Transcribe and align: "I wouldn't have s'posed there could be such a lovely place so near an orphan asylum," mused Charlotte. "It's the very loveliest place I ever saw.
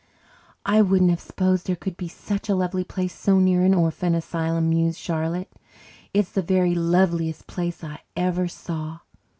"I 0.65 0.81
wouldn't 0.81 1.11
have 1.11 1.19
s'posed 1.21 1.67
there 1.67 1.75
could 1.75 1.95
be 1.95 2.07
such 2.07 2.49
a 2.49 2.55
lovely 2.55 2.83
place 2.83 3.13
so 3.13 3.37
near 3.37 3.61
an 3.61 3.75
orphan 3.75 4.15
asylum," 4.15 4.67
mused 4.69 4.97
Charlotte. 4.97 5.51
"It's 6.11 6.31
the 6.31 6.41
very 6.41 6.73
loveliest 6.73 7.45
place 7.45 7.83
I 7.83 7.99
ever 8.17 8.47
saw. 8.47 9.01